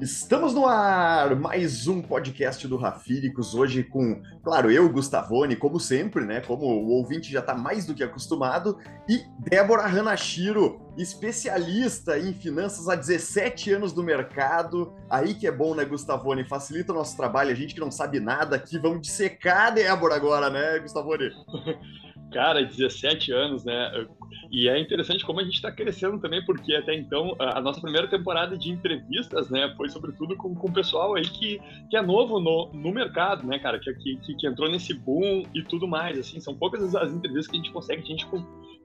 [0.00, 6.24] Estamos no ar, mais um podcast do Rafíricos, hoje com, claro, eu, Gustavone, como sempre,
[6.24, 6.40] né?
[6.40, 8.78] Como o ouvinte já está mais do que acostumado,
[9.08, 14.94] e Débora Hanashiro, especialista em finanças há 17 anos no mercado.
[15.10, 16.44] Aí que é bom, né, Gustavone?
[16.44, 20.14] Facilita o nosso trabalho, a gente que não sabe nada aqui, vamos dissecar a Débora
[20.14, 21.28] agora, né, Gustavone?
[22.32, 24.06] Cara, 17 anos, né?
[24.50, 28.08] E é interessante como a gente está crescendo também, porque até então a nossa primeira
[28.08, 31.60] temporada de entrevistas, né, foi sobretudo com, com o pessoal aí que,
[31.90, 35.62] que é novo no, no mercado, né, cara, que, que, que entrou nesse boom e
[35.62, 38.26] tudo mais, assim, são poucas as, as entrevistas que a gente consegue, gente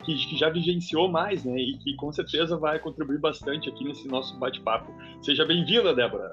[0.04, 4.08] que, que já vivenciou mais, né, e que com certeza vai contribuir bastante aqui nesse
[4.08, 4.94] nosso bate-papo.
[5.22, 6.30] Seja bem-vinda, Débora.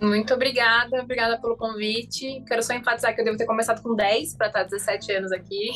[0.00, 2.42] Muito obrigada, obrigada pelo convite.
[2.46, 5.70] Quero só enfatizar que eu devo ter começado com 10 para estar 17 anos aqui.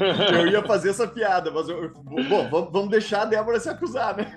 [0.00, 4.36] Eu ia fazer essa piada, mas eu, bom, vamos deixar a Débora se acusar, né?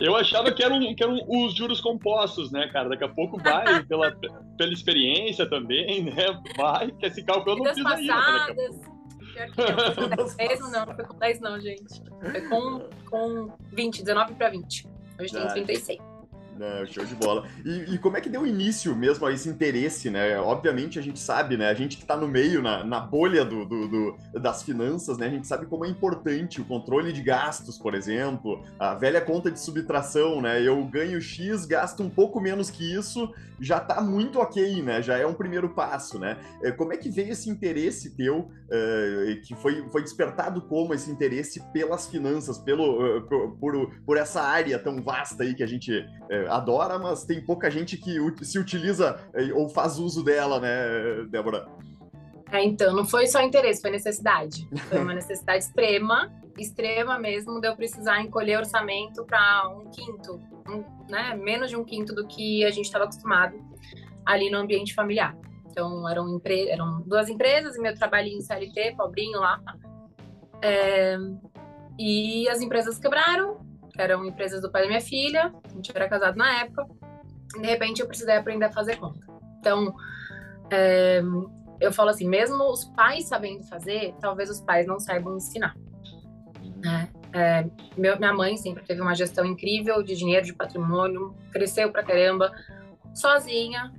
[0.00, 2.88] Eu achava que eram, que eram os juros compostos, né, cara?
[2.88, 4.12] Daqui a pouco vai, pela,
[4.56, 6.26] pela experiência também, né?
[6.56, 8.58] Vai, que esse cálculo eu não fiz passadas.
[8.58, 8.98] ainda.
[9.32, 12.02] Pior que não, foi com 10 não, não foi com 10 não, gente.
[12.20, 14.88] Foi com, com 20, 19 para 20.
[15.20, 15.98] Hoje tem 36.
[16.58, 17.46] Não, show de bola.
[17.64, 20.38] E, e, como é que deu início mesmo a esse interesse, né?
[20.40, 21.68] Obviamente a gente sabe, né?
[21.68, 25.26] A gente que está no meio, na, na bolha do, do, do, das finanças, né?
[25.26, 29.50] A gente sabe como é importante o controle de gastos, por exemplo, a velha conta
[29.50, 30.60] de subtração, né?
[30.60, 35.02] Eu ganho X, gasto um pouco menos que isso, já está muito ok, né?
[35.02, 36.38] Já é um primeiro passo, né?
[36.62, 41.10] É, como é que veio esse interesse teu, uh, que foi, foi despertado como esse
[41.10, 46.04] interesse pelas finanças, pelo, uh, por, por essa área tão vasta aí que a gente
[46.48, 51.68] adora, mas tem pouca gente que se utiliza eh, ou faz uso dela, né, Débora?
[52.50, 54.68] É, então, não foi só interesse, foi necessidade.
[54.88, 60.84] Foi uma necessidade extrema, extrema mesmo, de eu precisar encolher orçamento para um quinto, um,
[61.10, 63.54] né, menos de um quinto do que a gente estava acostumado
[64.24, 65.36] ali no ambiente familiar.
[65.70, 66.68] Então, eram, empre...
[66.70, 69.60] eram duas empresas e meu trabalhinho CLT, pobrinho lá.
[70.62, 71.18] É...
[71.98, 73.58] E as empresas quebraram,
[73.98, 76.86] eram empresas do pai da minha filha, a gente era casado na época,
[77.60, 79.20] de repente eu precisei aprender a fazer conta.
[79.58, 79.94] Então,
[80.70, 81.20] é,
[81.80, 85.76] eu falo assim, mesmo os pais sabendo fazer, talvez os pais não saibam ensinar.
[86.76, 87.08] Né?
[87.32, 87.66] É,
[87.96, 92.52] meu, minha mãe sempre teve uma gestão incrível de dinheiro, de patrimônio, cresceu pra caramba,
[93.14, 93.92] sozinha,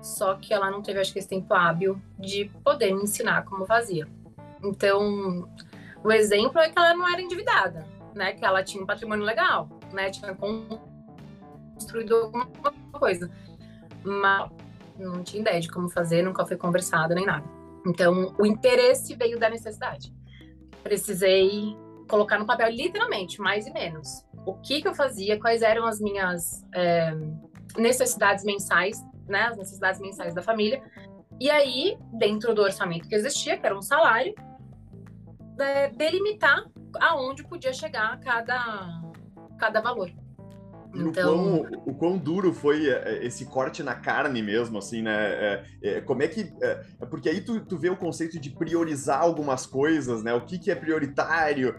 [0.00, 3.66] só que ela não teve, acho que, esse tempo hábil de poder me ensinar como
[3.66, 4.08] fazia.
[4.64, 5.48] Então,
[6.02, 8.32] o exemplo é que ela não era endividada né?
[8.32, 10.10] Que ela tinha um patrimônio legal, né?
[10.10, 12.46] Tinha construído alguma
[12.92, 13.30] coisa.
[14.04, 14.50] Mas
[14.98, 17.44] não tinha ideia de como fazer, nunca foi conversado nem nada.
[17.86, 20.12] Então, o interesse veio da necessidade.
[20.82, 21.76] Precisei
[22.08, 24.24] colocar no papel, literalmente, mais e menos.
[24.44, 27.12] O que, que eu fazia, quais eram as minhas é,
[27.76, 29.44] necessidades mensais, né?
[29.44, 30.82] As necessidades mensais da família.
[31.40, 34.34] E aí, dentro do orçamento que existia, que era um salário,
[35.58, 36.64] é, delimitar
[37.00, 39.02] aonde podia chegar cada,
[39.58, 40.10] cada valor.
[40.94, 41.56] E então...
[41.56, 45.12] o, quão, o quão duro foi é, é, esse corte na carne mesmo, assim, né?
[45.12, 46.52] É, é, como é que.
[46.60, 50.34] É, é, porque aí tu, tu vê o conceito de priorizar algumas coisas, né?
[50.34, 51.74] O que, que é prioritário,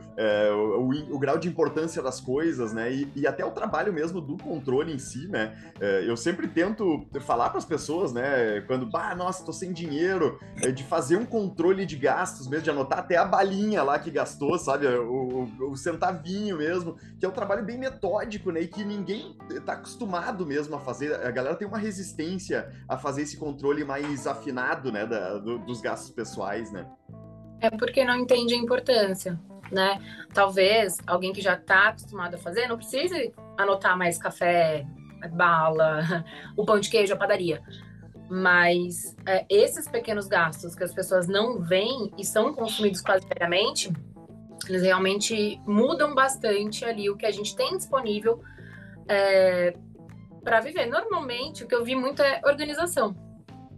[0.78, 2.92] o, o, o, grau de importância das coisas, né?
[2.92, 5.54] E, e, até o trabalho mesmo do controle em si, né?
[6.06, 8.62] eu sempre tento falar para as pessoas, né?
[8.68, 10.40] Quando, bah, nossa, tô sem dinheiro,
[10.74, 14.58] de fazer um controle de gastos mesmo, de anotar até a balinha lá que gastou,
[14.58, 14.88] sabe?
[14.88, 18.62] O, o centavinho mesmo, que é um trabalho bem metódico, né?
[18.62, 21.14] E que ninguém ninguém está acostumado mesmo a fazer.
[21.14, 25.82] A galera tem uma resistência a fazer esse controle mais afinado, né, da, do, dos
[25.82, 26.88] gastos pessoais, né?
[27.60, 30.00] É porque não entende a importância, né?
[30.34, 34.86] Talvez alguém que já está acostumado a fazer não precise anotar mais café,
[35.34, 36.02] bala,
[36.56, 37.62] o pão de queijo, a padaria.
[38.30, 43.92] Mas é, esses pequenos gastos que as pessoas não veem e são consumidos quase diariamente,
[44.68, 48.42] eles realmente mudam bastante ali o que a gente tem disponível
[49.08, 49.74] é,
[50.44, 50.86] para viver.
[50.86, 53.16] Normalmente, o que eu vi muito é organização.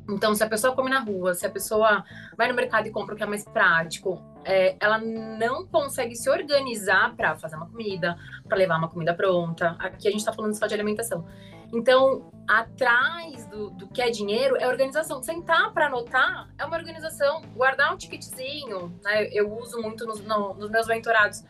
[0.09, 2.03] Então, se a pessoa come na rua, se a pessoa
[2.37, 6.29] vai no mercado e compra o que é mais prático, é, ela não consegue se
[6.29, 8.15] organizar para fazer uma comida,
[8.47, 9.75] para levar uma comida pronta.
[9.79, 11.25] Aqui a gente está falando só de alimentação.
[11.73, 15.23] Então, atrás do, do, que é dinheiro é organização.
[15.23, 17.41] Sentar para anotar é uma organização.
[17.55, 19.27] Guardar um ticketzinho, né?
[19.31, 21.43] Eu uso muito nos, no, nos meus mentorados.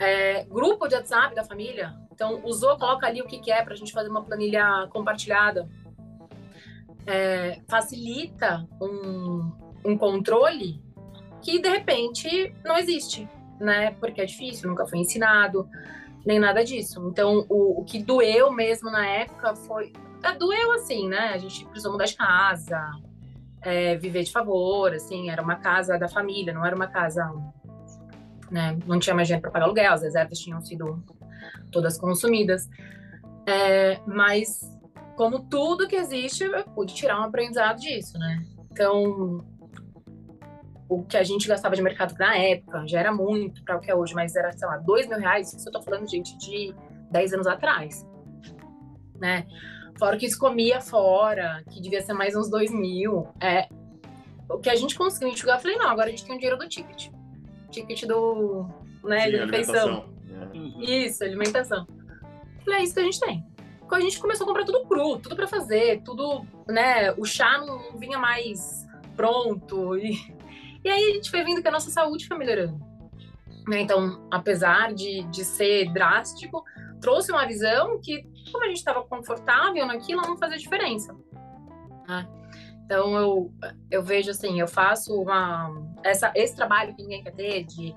[0.00, 3.74] É, grupo de WhatsApp da família, então, usou, coloca ali o que, que é para
[3.74, 5.68] a gente fazer uma planilha compartilhada.
[7.04, 9.50] É, facilita um,
[9.84, 10.80] um controle
[11.40, 13.28] que, de repente, não existe,
[13.58, 13.90] né?
[13.98, 15.68] Porque é difícil, nunca foi ensinado,
[16.24, 17.08] nem nada disso.
[17.08, 19.92] Então, o, o que doeu mesmo na época foi
[20.22, 21.32] é, doeu assim, né?
[21.34, 22.88] A gente precisou mudar de casa,
[23.62, 27.28] é, viver de favor, assim, era uma casa da família, não era uma casa,
[28.48, 28.78] né?
[28.86, 31.02] Não tinha mais dinheiro para pagar aluguel, as reservas tinham sido
[31.70, 32.68] todas consumidas.
[33.46, 34.60] É, mas,
[35.16, 38.44] como tudo que existe, eu pude tirar um aprendizado disso, né?
[38.70, 39.44] Então,
[40.88, 43.90] o que a gente gastava de mercado na época já era muito para o que
[43.90, 45.52] é hoje, mas era, sei lá, dois mil reais.
[45.52, 46.74] Isso eu tô falando, gente, de
[47.10, 48.06] 10 anos atrás,
[49.18, 49.46] né?
[49.98, 53.28] Fora que isso comia fora, que devia ser mais uns dois mil.
[53.40, 53.68] É,
[54.48, 56.58] o que a gente conseguiu enxugar, eu falei, não, agora a gente tem o dinheiro
[56.58, 57.08] do ticket.
[57.70, 58.66] Ticket do,
[59.04, 60.11] né, Sim, refeição.
[60.54, 60.80] Uhum.
[60.80, 61.86] Isso, alimentação.
[62.64, 63.44] Falei, é isso que a gente tem.
[63.90, 67.98] A gente começou a comprar tudo cru, tudo para fazer, tudo, né, o chá não
[67.98, 69.96] vinha mais pronto.
[69.98, 70.34] E,
[70.82, 72.80] e aí a gente foi vendo que a nossa saúde foi melhorando.
[73.68, 73.80] Né?
[73.80, 76.64] Então, apesar de, de ser drástico,
[77.00, 81.14] trouxe uma visão que, como a gente estava confortável naquilo, não fazia diferença.
[82.08, 82.26] Né?
[82.84, 83.52] Então, eu,
[83.90, 85.70] eu vejo assim, eu faço uma,
[86.02, 87.94] essa, esse trabalho que ninguém quer ter, de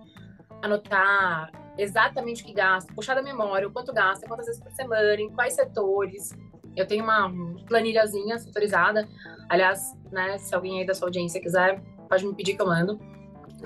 [0.61, 5.15] anotar exatamente o que gasta, puxar da memória o quanto gasta, quantas vezes por semana,
[5.15, 6.31] em quais setores.
[6.75, 7.31] Eu tenho uma
[7.67, 9.07] planilhazinha setorizada.
[9.49, 12.99] Aliás, né, se alguém aí da sua audiência quiser, pode me pedir que eu mando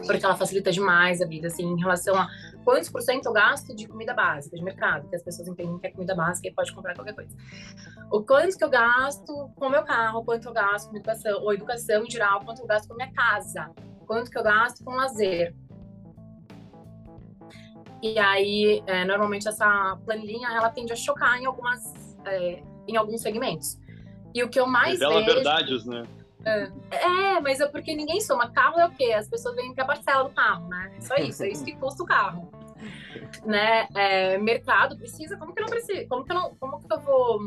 [0.05, 2.27] porque ela facilita demais a vida, assim, em relação a
[2.63, 5.87] quantos por cento eu gasto de comida básica, de mercado, que as pessoas entendem que
[5.87, 7.35] é comida básica e pode comprar qualquer coisa.
[8.11, 11.53] O quanto que eu gasto com o meu carro, quanto eu gasto com educação, ou
[11.53, 13.71] educação em geral, quanto eu gasto com a minha casa,
[14.05, 15.55] quanto que eu gasto com lazer.
[18.01, 23.21] E aí, é, normalmente essa planilhinha, ela tende a chocar em algumas, é, em alguns
[23.21, 23.77] segmentos.
[24.33, 25.35] E o que eu mais Revela vejo...
[25.35, 26.03] verdades, né?
[26.45, 28.49] É, é, mas é porque ninguém soma.
[28.49, 29.11] Carro é o quê?
[29.13, 30.93] As pessoas vêm que a parcela do carro, né?
[30.97, 32.49] É só isso, é isso que custa o carro.
[33.45, 33.87] né?
[33.93, 36.07] É, mercado precisa, como que eu não preciso?
[36.07, 37.39] Como que eu não, como que eu vou?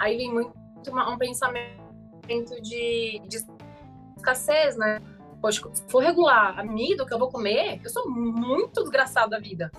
[0.00, 0.52] Aí vem muito
[0.88, 3.38] uma, um pensamento de, de
[4.16, 5.02] escassez, né?
[5.40, 9.38] Poxa, se for regular a comida que eu vou comer, eu sou muito desgraçado da
[9.38, 9.70] vida.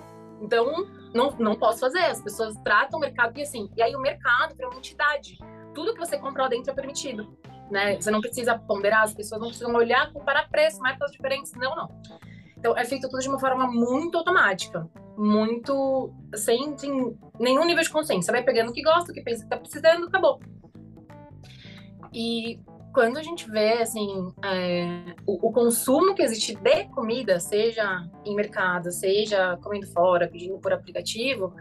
[0.41, 1.99] Então, não, não posso fazer.
[1.99, 3.69] As pessoas tratam o mercado e assim.
[3.75, 5.37] E aí o mercado é uma entidade.
[5.73, 7.27] Tudo que você compra lá dentro é permitido
[7.69, 7.99] né?
[7.99, 11.89] Você não precisa ponderar, as pessoas não precisam olhar, comparar preço, marcas diferentes, não, não.
[12.57, 17.89] Então, é feito tudo de uma forma muito automática, muito sem, sem nenhum nível de
[17.89, 18.23] consciência.
[18.23, 20.39] Você vai pegando o que gosta, o que pensa que tá precisando, acabou.
[22.11, 22.59] E
[22.93, 28.35] quando a gente vê, assim, é, o, o, consumo que existe de comida, seja em
[28.35, 31.53] mercado, seja comendo fora, pedindo por aplicativo,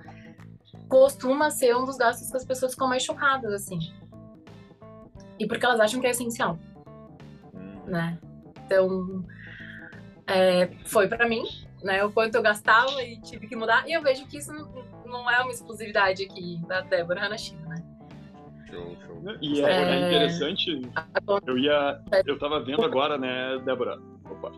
[0.89, 3.79] costuma ser um dos gastos que as pessoas ficam mais chocadas, assim
[5.39, 6.59] e porque elas acham que é essencial,
[7.55, 7.85] uhum.
[7.87, 8.19] né?
[8.67, 9.25] Então,
[10.27, 11.45] é, foi para mim,
[11.83, 12.05] né?
[12.05, 13.89] O quanto eu gastava e tive que mudar.
[13.89, 14.53] E eu vejo que isso
[15.07, 17.85] não, é uma exclusividade aqui da Débora na China, né?
[18.71, 19.23] Show, show.
[19.41, 20.83] E é, é interessante.
[21.47, 23.99] Eu ia, eu tava vendo agora, né, Débora?
[24.31, 24.53] Opa,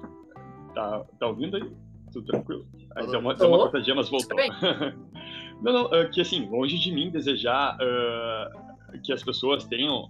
[0.74, 1.72] tá, tá ouvindo aí?
[2.12, 2.66] Tudo tranquilo?
[2.96, 4.36] Aí deu uma, deu uma cortadinha, mas voltou.
[5.62, 10.08] não, não, é que assim, longe de mim desejar uh, que as pessoas tenham,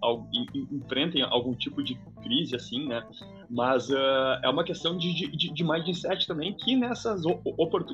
[0.72, 3.04] enfrentem algum tipo de crise, assim, né?
[3.50, 7.22] Mas uh, é uma questão de, de, de mindset também que nessas,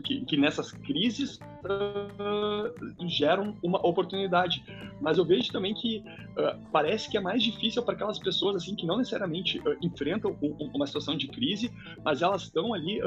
[0.05, 4.63] que, que nessas crises uh, geram uma oportunidade.
[5.01, 6.05] Mas eu vejo também que
[6.37, 10.37] uh, parece que é mais difícil para aquelas pessoas, assim, que não necessariamente enfrentam
[10.75, 11.73] uma situação de crise,
[12.05, 13.01] mas elas estão ali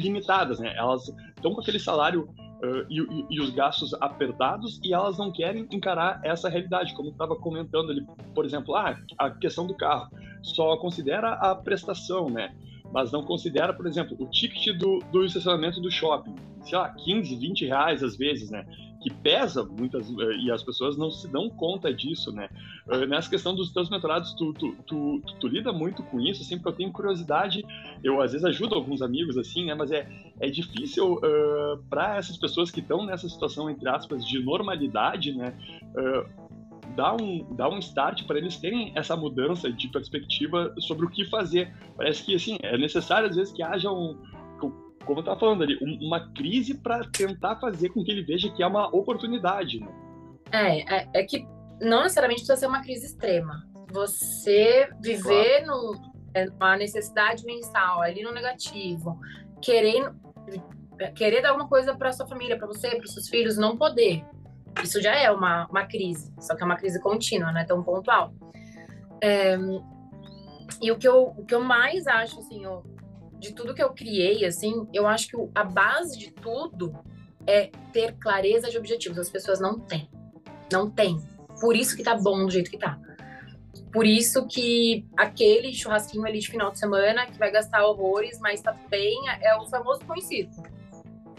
[0.00, 0.72] limitadas, né?
[0.76, 2.28] Elas estão com aquele salário
[2.62, 7.10] uh, e, e, e, os gastos apertados e elas não querem encarar essa realidade, como
[7.10, 10.08] estava comentando ali, por exemplo, ah, a questão do carro
[10.42, 12.54] só considera a prestação, né?
[12.92, 17.36] Mas não considera, por exemplo, o ticket do, do estacionamento do shopping, sei lá, 15,
[17.36, 18.66] 20 reais às vezes, né?
[19.00, 22.48] que pesa muitas eh, e as pessoas não se dão conta disso, né?
[22.86, 26.58] Uh, nessa questão dos teus mentorados, tu, tu, tu, tu, lida muito com isso, assim,
[26.58, 27.64] que eu tenho curiosidade,
[28.04, 29.74] eu às vezes ajudo alguns amigos assim, né?
[29.74, 30.06] Mas é,
[30.38, 35.56] é difícil uh, para essas pessoas que estão nessa situação, entre aspas, de normalidade, né?
[35.96, 36.59] Uh,
[36.96, 41.24] dar um, dar um start para eles terem essa mudança de perspectiva sobre o que
[41.30, 41.72] fazer.
[41.96, 44.18] Parece que, assim, é necessário às vezes que haja um,
[45.04, 48.62] como eu estava falando ali, uma crise para tentar fazer com que ele veja que
[48.62, 49.80] é uma oportunidade.
[49.80, 49.88] Né?
[50.52, 51.46] É, é, é, que
[51.80, 53.66] não necessariamente precisa ser uma crise extrema.
[53.92, 55.66] Você viver claro.
[55.66, 59.18] no, é, numa necessidade mensal, ali no negativo,
[59.60, 60.12] querer,
[61.16, 64.24] querer dar alguma coisa para sua família, para você, para seus filhos, não poder.
[64.82, 67.82] Isso já é uma, uma crise, só que é uma crise contínua, não é tão
[67.82, 68.32] pontual.
[69.22, 69.56] É,
[70.80, 72.82] e o que, eu, o que eu mais acho, assim, eu,
[73.38, 76.92] de tudo que eu criei, assim, eu acho que a base de tudo
[77.46, 79.18] é ter clareza de objetivos.
[79.18, 80.08] As pessoas não têm.
[80.72, 81.18] Não têm.
[81.60, 82.98] Por isso que tá bom do jeito que tá.
[83.92, 88.60] Por isso que aquele churrasquinho ali de final de semana, que vai gastar horrores, mas
[88.60, 90.50] tá bem, é o famoso conhecido.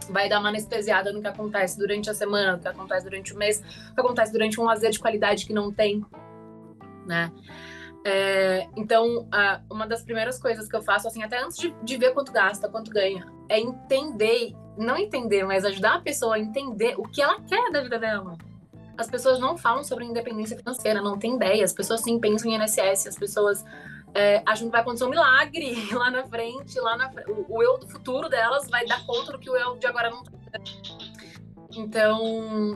[0.10, 3.38] Vai dar uma anestesiada no que acontece durante a semana, no que acontece durante o
[3.38, 6.04] mês, no que acontece durante um lazer de qualidade que não tem,
[7.06, 7.32] né?
[8.04, 11.98] É, então, a, uma das primeiras coisas que eu faço, assim, até antes de, de,
[11.98, 16.96] ver quanto gasta, quanto ganha, é entender, não entender, mas ajudar a pessoa a entender
[16.98, 18.36] o que ela quer da vida dela.
[18.98, 21.64] As pessoas não falam sobre independência financeira, não tem ideia.
[21.64, 23.64] As pessoas sim pensam em INSS, as pessoas
[24.14, 27.78] é, acham que vai acontecer um milagre lá na frente, lá na o, o eu
[27.78, 30.32] do futuro delas vai dar conta do que o eu de agora não tá.
[31.74, 32.76] Então,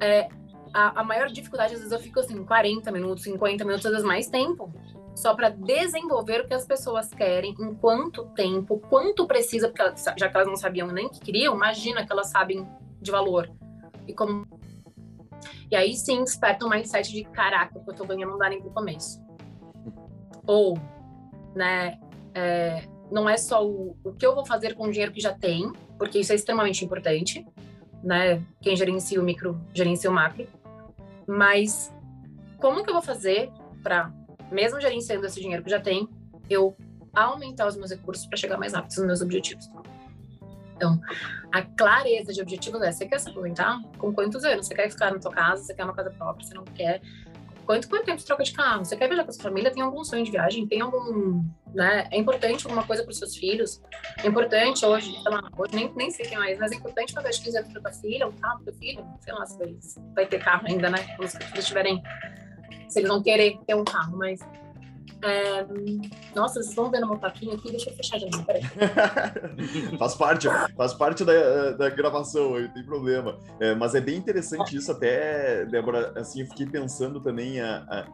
[0.00, 0.28] é,
[0.72, 4.06] a, a, maior dificuldade, às vezes eu fico assim, 40 minutos, 50 minutos, às vezes
[4.06, 4.72] mais tempo,
[5.14, 10.04] só para desenvolver o que as pessoas querem, em quanto tempo, quanto precisa, porque elas,
[10.18, 12.68] já que elas não sabiam nem que queriam, imagina que elas sabem
[13.00, 13.48] de valor.
[14.08, 14.46] E como.
[15.70, 18.48] E aí sim desperta um mindset de caraca, o que eu tô ganhando não dá
[18.48, 19.23] nem pro começo.
[20.46, 20.78] Ou,
[21.54, 21.98] né,
[22.34, 25.32] é, não é só o, o que eu vou fazer com o dinheiro que já
[25.32, 27.46] tem, porque isso é extremamente importante,
[28.02, 28.42] né?
[28.60, 30.46] Quem gerencia o micro, gerencia o macro
[31.26, 31.92] mas
[32.58, 33.50] como que eu vou fazer
[33.82, 34.12] para,
[34.50, 36.08] mesmo gerenciando esse dinheiro que já tem,
[36.48, 36.76] eu
[37.12, 39.70] aumentar os meus recursos para chegar mais rápido nos meus objetivos?
[40.76, 41.00] Então,
[41.52, 43.80] a clareza de objetivos é: você quer se aposentar?
[43.96, 44.66] Com quantos anos?
[44.66, 45.62] Você quer ficar na sua casa?
[45.62, 46.46] Você quer uma casa própria?
[46.46, 47.00] Você não quer?
[47.64, 48.84] Quanto, quanto tempo você troca de carro?
[48.84, 49.70] Você quer viajar com a sua família?
[49.70, 50.66] Tem algum sonho de viagem?
[50.66, 51.44] Tem algum.
[51.74, 52.06] Né?
[52.10, 53.82] É importante alguma coisa para os seus filhos?
[54.22, 57.30] É importante hoje, sei lá, hoje nem, nem sei quem mais, mas é importante fazer
[57.30, 59.04] de 15 anos para tua filha, um carro teu filho?
[59.20, 59.76] Sei lá se vai,
[60.14, 60.98] vai ter carro ainda, né?
[61.16, 62.02] Quando os filhos tiverem.
[62.88, 64.40] Se eles vão querer ter um carro, mas
[65.24, 65.66] é...
[66.34, 67.70] Nossa, vocês estão vendo meu papinho aqui?
[67.70, 68.62] Deixa eu fechar de novo, peraí.
[69.98, 73.38] faz parte, faz parte da, da gravação, não tem problema.
[73.60, 78.06] É, mas é bem interessante isso até, Débora, assim, eu fiquei pensando também a, a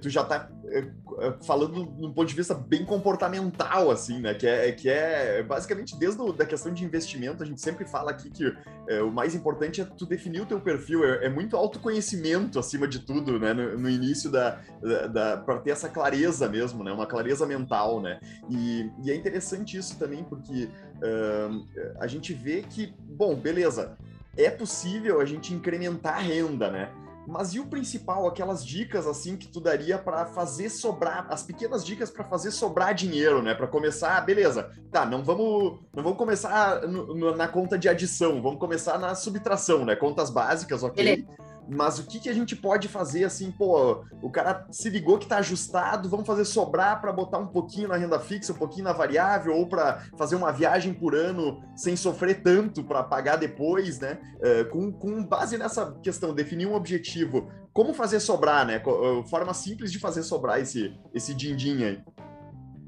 [0.00, 0.78] tu já tá é,
[1.20, 4.34] é, falando num ponto de vista bem comportamental, assim, né?
[4.34, 8.10] Que é, que é basicamente desde a da questão de investimento, a gente sempre fala
[8.10, 8.56] aqui que
[8.88, 12.88] é, o mais importante é tu definir o teu perfil, é, é muito autoconhecimento acima
[12.88, 13.52] de tudo, né?
[13.52, 16.92] No, no início da, da, da para ter essa clareza mesmo, né?
[16.92, 18.18] Uma clareza mental, né?
[18.48, 23.96] E, e é interessante isso também porque uh, a gente vê que, bom, beleza,
[24.36, 26.90] é possível a gente incrementar a renda, né?
[27.26, 31.84] Mas e o principal, aquelas dicas assim que tu daria para fazer sobrar, as pequenas
[31.84, 33.54] dicas para fazer sobrar dinheiro, né?
[33.54, 34.70] Para começar, beleza.
[34.90, 39.14] Tá, não vamos, não vamos começar no, no, na conta de adição, vamos começar na
[39.14, 39.96] subtração, né?
[39.96, 41.04] Contas básicas, OK?
[41.04, 41.45] Beleza.
[41.68, 45.26] Mas o que, que a gente pode fazer assim, pô, o cara se ligou que
[45.26, 48.92] tá ajustado, vamos fazer sobrar para botar um pouquinho na renda fixa, um pouquinho na
[48.92, 54.18] variável, ou para fazer uma viagem por ano sem sofrer tanto para pagar depois, né?
[54.40, 58.76] É, com, com base nessa questão, definir um objetivo, como fazer sobrar, né?
[58.76, 62.02] Eh, forma simples de fazer sobrar esse, esse din-din aí.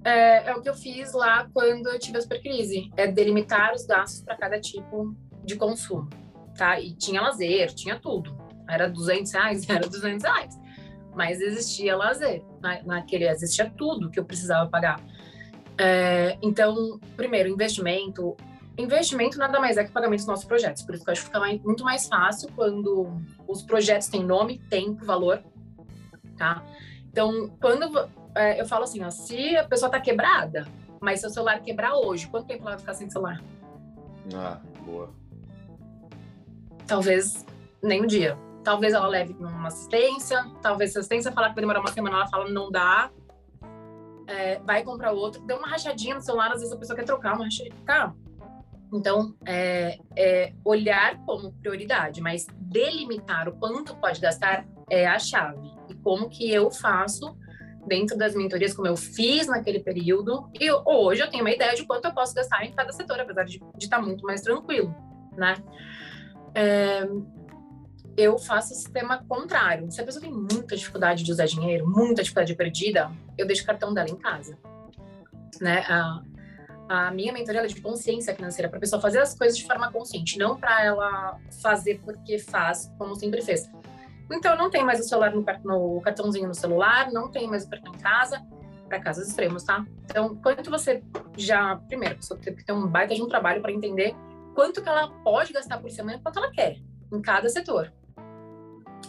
[0.04, 3.84] É, é, o que eu fiz lá quando eu tive a supercrise, é delimitar os
[3.84, 6.08] gastos para cada tipo de consumo,
[6.56, 6.80] tá?
[6.80, 10.60] E tinha lazer, tinha tudo era 200 reais, era 200 reais.
[11.14, 15.00] Mas existia lazer, na, naquele existia tudo que eu precisava pagar.
[15.76, 18.36] É, então, primeiro, investimento.
[18.76, 20.82] Investimento nada mais é que pagamento dos nossos projetos.
[20.82, 24.24] Por isso que eu acho que fica mais, muito mais fácil quando os projetos têm
[24.24, 25.42] nome, tempo, valor,
[26.36, 26.62] tá?
[27.10, 30.66] Então, quando é, eu falo assim, ó, se a pessoa tá quebrada,
[31.00, 33.42] mas seu celular quebrar hoje, quanto tempo ela vai ficar sem celular?
[34.34, 35.10] Ah, boa.
[36.86, 37.44] Talvez
[37.82, 38.36] nem um dia.
[38.68, 42.26] Talvez ela leve uma assistência, talvez a assistência falar que vai demorar uma semana, ela
[42.26, 43.10] fala não dá.
[44.26, 45.40] É, vai comprar outro.
[45.46, 47.74] Deu uma rachadinha no celular, às vezes a pessoa quer trocar uma rachadinha.
[47.86, 48.12] Tá.
[48.92, 55.72] Então, é, é olhar como prioridade, mas delimitar o quanto pode gastar é a chave.
[55.88, 57.34] E como que eu faço
[57.86, 61.86] dentro das mentorias, como eu fiz naquele período, e hoje eu tenho uma ideia de
[61.86, 64.94] quanto eu posso gastar em cada setor, apesar de, estar muito mais tranquilo,
[65.34, 65.54] né?
[66.54, 67.08] É,
[68.18, 69.88] eu faço o sistema contrário.
[69.92, 73.66] Se a pessoa tem muita dificuldade de usar dinheiro, muita dificuldade perdida, eu deixo o
[73.66, 74.58] cartão dela em casa.
[75.60, 75.84] Né?
[75.88, 76.22] A,
[76.88, 79.92] a minha mentoria é de consciência financeira, para a pessoa fazer as coisas de forma
[79.92, 83.70] consciente, não para ela fazer porque faz, como sempre fez.
[84.32, 87.70] Então, não tem mais o celular no, no cartãozinho no celular, não tem mais o
[87.70, 88.44] cartão em casa,
[88.88, 89.86] para casos extremos, tá?
[90.04, 91.04] Então, quanto você
[91.36, 91.76] já.
[91.76, 94.16] Primeiro, a pessoa tem que ter um baita de um trabalho para entender
[94.54, 96.78] quanto que ela pode gastar por semana e quanto ela quer
[97.12, 97.92] em cada setor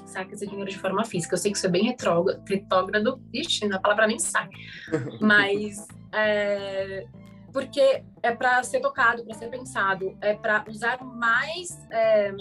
[0.05, 1.33] saca esse dinheiro de forma física.
[1.33, 4.49] Eu sei que isso é bem retrógrado, ixi, a palavra nem sai.
[5.21, 7.05] Mas é,
[7.53, 12.33] porque é para ser tocado, para ser pensado, é para usar mais é,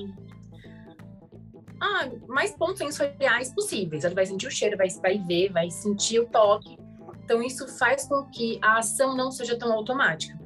[1.81, 4.05] ah, mais pontos sensoriais possíveis.
[4.05, 6.76] Ele vai sentir o cheiro, vai, vai ver, vai sentir o toque.
[7.25, 10.38] Então, isso faz com que a ação não seja tão automática.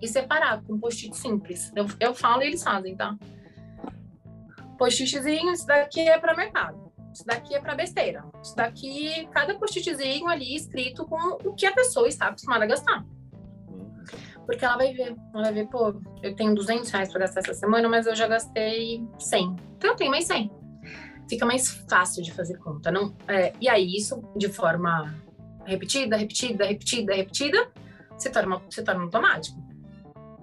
[0.00, 1.72] E separar com post-it simples.
[1.74, 3.16] Eu, eu falo e eles fazem, tá?
[4.78, 6.92] Post-itzinho, isso daqui é para mercado.
[7.12, 8.24] Isso daqui é para besteira.
[8.42, 13.04] Isso daqui, cada post-itzinho ali escrito com o que a pessoa está acostumada a gastar.
[14.46, 17.54] Porque ela vai ver, ela vai ver, pô, eu tenho 200 reais para gastar essa
[17.54, 19.56] semana, mas eu já gastei 100.
[19.76, 20.50] Então eu tenho mais 100.
[21.28, 22.90] Fica mais fácil de fazer conta.
[22.90, 25.14] Não, é, e aí isso, de forma
[25.66, 27.70] repetida, repetida, repetida, repetida,
[28.16, 29.58] se torna, se torna automático.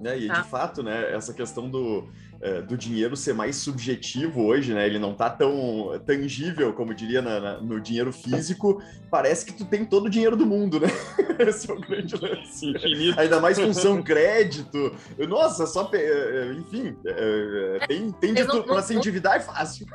[0.03, 0.41] É, e tá?
[0.41, 2.07] de fato, né, essa questão do,
[2.67, 4.85] do dinheiro ser mais subjetivo hoje, né?
[4.85, 8.81] Ele não tá tão tangível, como diria na, na, no dinheiro físico.
[9.09, 10.87] Parece que tu tem todo o dinheiro do mundo, né?
[11.39, 12.69] Esse é o grande lance.
[12.69, 13.19] Infinito.
[13.19, 14.95] Ainda mais função crédito.
[15.27, 15.89] Nossa, só.
[15.93, 18.63] É, é, enfim, é, tem, tem de tudo.
[18.63, 19.85] Pra se endividar é fácil.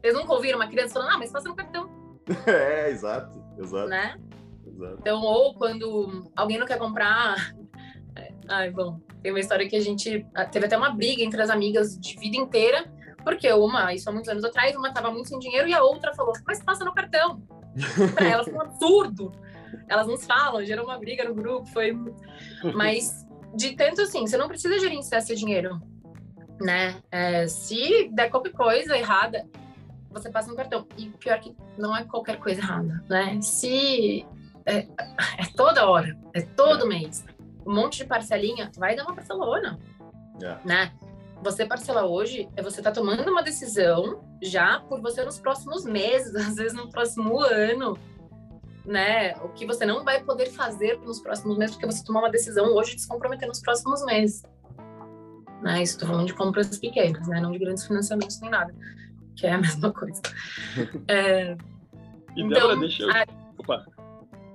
[0.00, 1.88] Vocês nunca ouviram uma criança falando, ah, mas passa no cartão.
[2.46, 3.88] É, exato, exato.
[3.88, 4.18] Né?
[4.66, 4.98] Exato.
[5.00, 7.54] Então, ou quando alguém não quer comprar.
[8.48, 11.50] Ai, bom, tem uma história que a gente ah, teve até uma briga entre as
[11.50, 12.90] amigas de vida inteira,
[13.22, 16.14] porque uma, isso há muitos anos atrás, uma estava muito sem dinheiro e a outra
[16.14, 17.42] falou: Mas passa no cartão.
[18.14, 19.32] Para elas foi um absurdo.
[19.86, 21.94] Elas não falam, gerou uma briga no grupo, foi.
[22.74, 25.78] Mas, de tanto assim, você não precisa gerenciar seu dinheiro,
[26.58, 26.96] né?
[27.10, 29.46] É, se der qualquer coisa errada,
[30.10, 30.86] você passa no cartão.
[30.96, 33.38] E pior que não é qualquer coisa errada, né?
[33.42, 34.26] Se.
[34.64, 34.86] É,
[35.38, 37.24] é toda hora, é todo mês
[37.68, 39.78] um monte de parcelinha, vai dar uma parcelona,
[40.40, 40.60] yeah.
[40.64, 40.66] É.
[40.66, 40.92] né?
[41.42, 46.34] Você parcela hoje, é você tá tomando uma decisão já por você nos próximos meses,
[46.34, 47.98] às vezes no próximo ano,
[48.86, 49.34] né?
[49.42, 52.74] O que você não vai poder fazer nos próximos meses, porque você tomou uma decisão
[52.74, 54.42] hoje de se comprometer nos próximos meses.
[55.62, 55.82] Né?
[55.82, 57.38] Isso tô falando de compras pequenas, né?
[57.40, 58.74] Não de grandes financiamentos nem nada,
[59.36, 60.22] que é a mesma coisa.
[61.06, 61.54] é...
[62.34, 63.10] E então, Débora, deixa eu...
[63.10, 63.26] A...
[63.58, 63.97] Opa.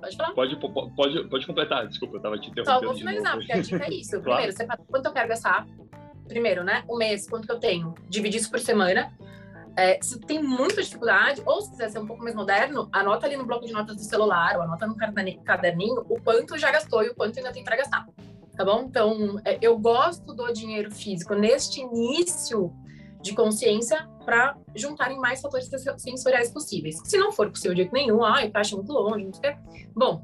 [0.04, 0.32] Pode falar.
[0.34, 0.56] Pode,
[0.94, 2.80] pode, pode completar, desculpa, eu tava te interrompendo.
[2.80, 4.20] Só vou finalizar, porque a dica é isso.
[4.22, 5.66] Primeiro, você fala quanto eu quero gastar.
[6.28, 6.84] Primeiro, né?
[6.88, 7.94] O mês, quanto que eu tenho.
[8.08, 9.12] Dividir isso por semana.
[9.76, 13.36] É, se tem muita dificuldade, ou se quiser ser um pouco mais moderno, anota ali
[13.36, 17.08] no bloco de notas do celular, ou anota no caderninho o quanto já gastou e
[17.08, 18.06] o quanto ainda tem para gastar.
[18.56, 18.82] Tá bom?
[18.82, 22.72] Então, é, eu gosto do dinheiro físico neste início
[23.20, 27.00] de consciência para juntarem mais fatores sensoriais possíveis.
[27.04, 29.56] Se não for possível de jeito nenhum, ai, acha muito longe, não sei
[29.94, 30.22] Bom,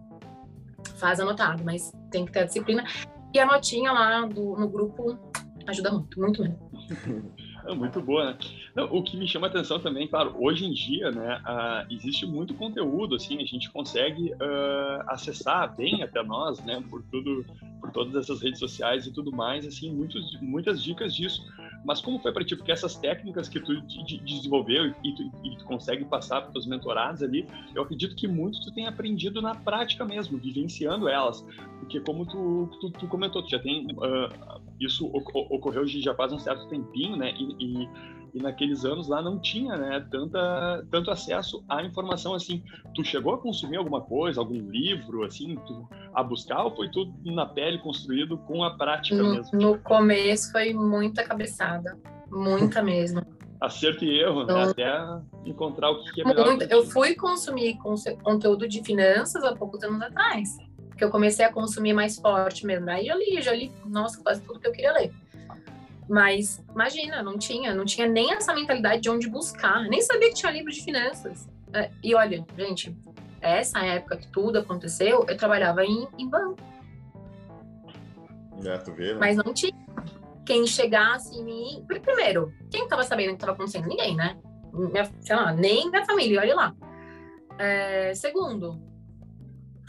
[0.97, 2.85] faz anotado, mas tem que ter a disciplina.
[3.33, 5.19] E a notinha lá do, no grupo
[5.67, 6.71] ajuda muito, muito mesmo.
[7.67, 8.39] É muito boa, né?
[8.75, 12.27] Não, o que me chama a atenção também, claro, hoje em dia, né, uh, existe
[12.27, 17.45] muito conteúdo, assim, a gente consegue uh, acessar bem até nós, né, por tudo,
[17.81, 21.45] por todas essas redes sociais e tudo mais, assim, muitos, muitas dicas disso.
[21.85, 22.55] Mas como foi para ti?
[22.55, 26.59] Porque essas técnicas que tu de, de desenvolveu e tu, e tu, consegue passar para
[26.59, 31.45] os mentorados ali, eu acredito que muito tu tem aprendido na prática mesmo, vivenciando elas.
[31.79, 33.87] Porque como tu, tu, tu comentou, tu já tem...
[33.93, 37.33] Uh, isso ocorreu já faz um certo tempinho, né?
[37.33, 37.89] E, e
[38.35, 42.63] e naqueles anos lá não tinha né, tanta, tanto acesso à informação assim.
[42.95, 47.13] Tu chegou a consumir alguma coisa, algum livro, assim, tu, a buscar ou foi tudo
[47.25, 49.59] na pele construído com a prática no, mesmo?
[49.59, 51.99] No começo foi muita cabeçada,
[52.31, 53.23] muita mesmo.
[53.61, 54.45] Acerto e erro, né?
[54.45, 54.71] então, né?
[54.71, 56.47] até encontrar o que é melhor.
[56.47, 57.77] Muito, eu fui consumir
[58.23, 60.57] conteúdo de finanças há poucos anos atrás,
[60.97, 62.89] que eu comecei a consumir mais forte mesmo.
[62.89, 65.13] Aí eu li, já li, nossa, quase tudo que eu queria ler.
[66.11, 70.35] Mas imagina, não tinha, não tinha nem essa mentalidade de onde buscar, nem sabia que
[70.35, 71.49] tinha livro de finanças.
[71.73, 72.97] É, e olha, gente,
[73.41, 76.59] essa época que tudo aconteceu, eu trabalhava em, em banco.
[78.65, 79.21] É, tu vê, né?
[79.21, 79.73] Mas não tinha
[80.45, 81.87] quem chegasse em mim.
[81.87, 83.87] Primeiro, quem estava sabendo o que estava acontecendo?
[83.87, 84.37] Ninguém, né?
[84.73, 86.75] Minha, sei lá, nem minha família, olha lá.
[87.57, 88.83] É, segundo,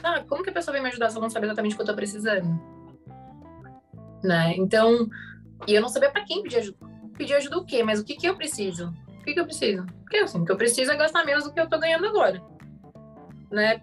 [0.04, 1.82] ah, como que a pessoa vem me ajudar se ela não sabe exatamente o que
[1.82, 2.62] eu estou precisando?
[4.24, 4.54] Né?
[4.56, 5.10] Então,
[5.68, 6.78] e eu não sabia para quem pedir ajuda.
[7.18, 7.84] Pedir ajuda o quê?
[7.84, 8.94] Mas o que, que eu preciso?
[9.20, 9.86] O que, que eu preciso?
[10.02, 12.42] Porque assim, o que eu preciso é gastar menos do que eu tô ganhando agora.
[13.52, 13.82] Né?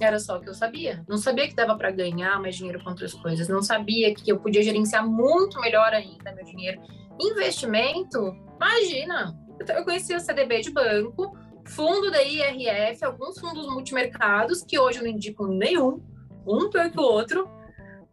[0.00, 1.04] Era só o que eu sabia.
[1.08, 3.48] Não sabia que dava para ganhar mais dinheiro com outras coisas.
[3.48, 6.80] Não sabia que eu podia gerenciar muito melhor ainda meu dinheiro.
[7.20, 9.36] Investimento, imagina.
[9.68, 15.10] Eu conhecia CDB de banco, fundo da IRF, alguns fundos multimercados, que hoje eu não
[15.10, 16.02] indico nenhum,
[16.46, 17.48] um pior que o outro,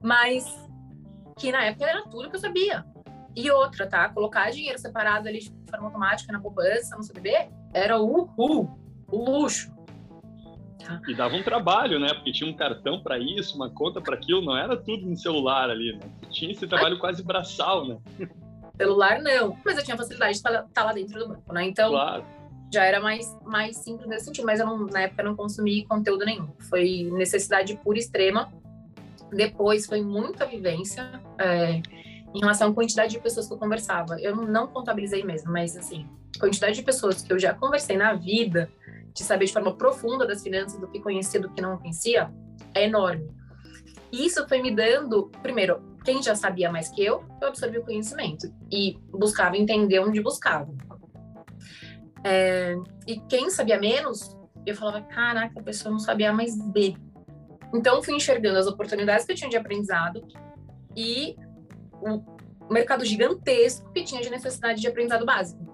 [0.02, 0.46] mas
[1.40, 2.86] que na época era tudo que eu sabia.
[3.36, 4.10] E outra, tá?
[4.10, 8.70] Colocar dinheiro separado ali de forma automática na poupança, no CDB, era o uhul,
[9.10, 9.74] o luxo.
[10.84, 11.02] Tá?
[11.08, 12.14] E dava um trabalho, né?
[12.14, 15.70] Porque tinha um cartão para isso, uma conta para aquilo, não era tudo no celular
[15.70, 16.02] ali, né?
[16.30, 17.98] Tinha esse trabalho quase braçal, né?
[18.76, 19.58] Celular, não.
[19.66, 21.66] Mas eu tinha facilidade de estar tá lá dentro do banco, né?
[21.66, 22.24] Então, claro.
[22.74, 24.46] já era mais, mais simples nesse sentido.
[24.46, 26.50] Mas eu não, na época, não consumi conteúdo nenhum.
[26.70, 28.52] Foi necessidade pura e extrema.
[29.32, 31.22] Depois, foi muita vivência.
[31.38, 31.82] É,
[32.34, 34.20] em relação à quantidade de pessoas que eu conversava.
[34.20, 36.08] Eu não contabilizei mesmo, mas, assim,
[36.40, 38.70] quantidade de pessoas que eu já conversei na vida,
[39.14, 42.32] de saber de forma profunda das finanças, do que conhecia, do que não conhecia,
[42.74, 43.30] é enorme.
[44.12, 48.52] Isso foi me dando, primeiro, quem já sabia mais que eu, eu absorvi o conhecimento
[48.72, 50.72] e buscava entender onde buscava.
[52.24, 52.76] É,
[53.08, 56.96] e quem sabia menos, eu falava, caraca, a pessoa não sabia mais B.
[57.74, 60.26] Então, fui enxergando as oportunidades que eu tinha de aprendizado
[60.96, 61.36] e
[62.02, 62.24] o
[62.72, 65.70] mercado gigantesco que tinha de necessidade de aprendizado básico.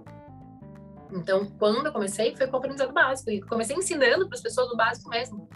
[1.11, 3.31] Então, quando eu comecei, foi com o aprendizado básico.
[3.31, 5.47] E comecei ensinando para as pessoas o básico mesmo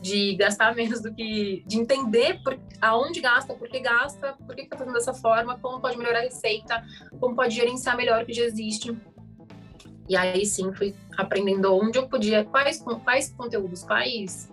[0.00, 4.62] de gastar menos do que de entender por, aonde gasta, por que gasta, por que
[4.62, 6.84] está fazendo dessa forma, como pode melhorar a receita,
[7.20, 8.94] como pode gerenciar melhor o que já existe.
[10.08, 14.52] E aí sim fui aprendendo onde eu podia, quais, quais conteúdos, quais.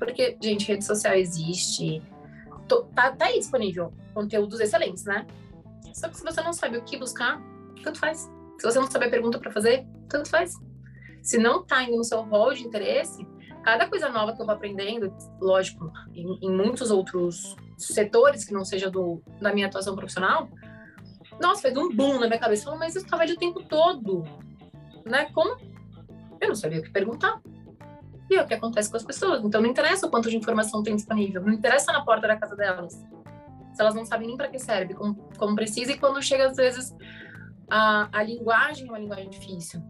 [0.00, 2.02] Porque, gente, rede social existe,
[2.66, 5.26] tô, tá, tá aí disponível conteúdos excelentes, né?
[5.94, 7.40] Só que se você não sabe o que buscar,
[7.84, 8.30] tanto faz.
[8.58, 10.54] Se você não sabe a pergunta para fazer, tanto faz.
[11.22, 13.26] Se não tá indo no seu rol de interesse,
[13.62, 18.64] cada coisa nova que eu vou aprendendo, lógico, em, em muitos outros setores que não
[18.64, 20.48] seja do, da minha atuação profissional,
[21.40, 22.74] nossa, fez um boom na minha cabeça.
[22.76, 24.24] Mas eu estava ali o tempo todo,
[25.04, 25.26] né?
[25.32, 25.56] Como?
[26.40, 27.40] Eu não sabia o que perguntar.
[28.30, 29.44] E é o que acontece com as pessoas.
[29.44, 32.56] Então, não interessa o quanto de informação tem disponível, não interessa na porta da casa
[32.56, 32.94] delas.
[33.72, 36.56] Se elas não sabem nem para que serve, como, como precisa, e quando chega, às
[36.56, 36.94] vezes,
[37.68, 39.82] a, a linguagem é uma linguagem difícil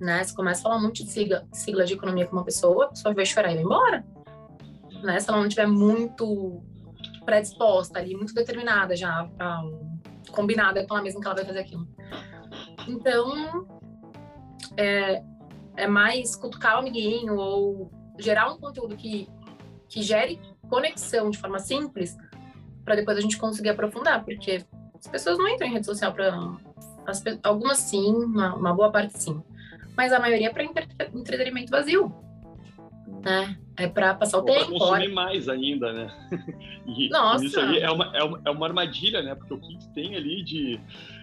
[0.00, 0.22] né?
[0.22, 2.88] Você começa a falar um monte de sigla, sigla de economia com uma pessoa, a
[2.88, 4.04] pessoa vai chorar e vai embora.
[5.02, 5.18] Né?
[5.20, 6.62] Se ela não estiver muito
[7.24, 9.28] predisposta ali, muito determinada já,
[10.30, 11.86] combinada com ela mesma que ela vai fazer aquilo.
[12.86, 13.66] Então,
[14.76, 15.22] é,
[15.78, 19.28] é mais cutucar o amiguinho ou gerar um conteúdo que,
[19.88, 22.16] que gere conexão de forma simples
[22.84, 24.64] para depois a gente conseguir aprofundar, porque
[24.98, 26.34] as pessoas não entram em rede social para
[27.42, 29.42] algumas sim, uma, uma boa parte sim
[29.98, 30.62] mas a maioria é para
[31.12, 32.14] entretenimento vazio.
[33.24, 33.58] Né?
[33.76, 34.78] É para passar o Ou tempo.
[34.78, 36.10] Para consumir mais ainda, né?
[36.86, 37.44] E, Nossa.
[37.44, 39.34] Isso aí é uma, é, uma, é uma armadilha, né?
[39.34, 40.80] Porque o que tem ali de,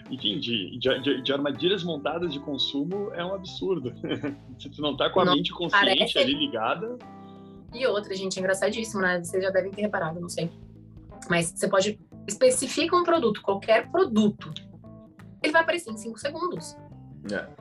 [0.10, 3.94] enfim, de, de, de, armadilhas montadas de consumo é um absurdo.
[4.60, 6.18] Se tu não tá com a não, mente consciente parece...
[6.20, 6.98] ali ligada.
[7.74, 9.24] E outra, gente, é engraçadíssimo, né?
[9.24, 10.52] Vocês já devem ter reparado, não sei.
[11.30, 14.52] Mas você pode especificar um produto, qualquer produto.
[15.42, 16.78] Ele vai aparecer em 5 segundos.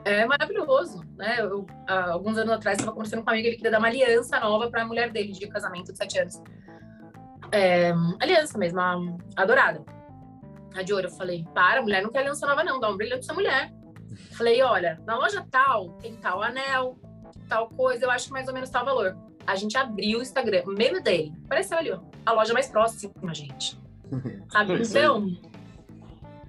[0.05, 0.21] É.
[0.21, 1.37] é maravilhoso, né?
[1.39, 4.39] Eu, há alguns anos atrás, estava conversando com um amigo, ele queria dar uma aliança
[4.39, 6.41] nova para a mulher dele, de casamento de sete anos.
[7.51, 8.95] É, aliança mesmo, a,
[9.35, 9.83] a dourada.
[10.75, 11.07] A de ouro.
[11.07, 13.71] Eu falei, para, mulher não quer aliança nova não, dá um brilhante essa mulher.
[14.31, 16.97] Falei, olha, na loja tal, tem tal anel,
[17.47, 19.17] tal coisa, eu acho que mais ou menos tal valor.
[19.45, 23.33] A gente abriu o Instagram, o meme dele, apareceu ali, ó, a loja mais próxima,
[23.33, 23.79] gente.
[24.51, 24.81] Sabe?
[24.81, 25.27] Então,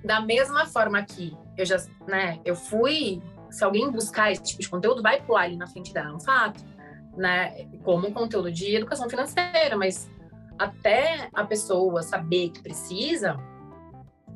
[0.05, 4.69] da mesma forma que eu já, né, eu fui, se alguém buscar esse tipo de
[4.69, 6.65] conteúdo, vai pular ali na frente dela, é um fato,
[7.17, 10.11] né, como um conteúdo de educação financeira, mas
[10.59, 13.37] até a pessoa saber que precisa,